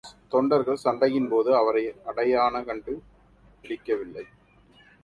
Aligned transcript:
தொண்டர்கள், 0.29 0.79
சண்டையின்போது 0.83 1.49
அவரை 1.55 1.83
அடையான, 2.05 2.63
கண்டு 2.63 3.01
பிடிக்கவில்லை. 3.61 4.25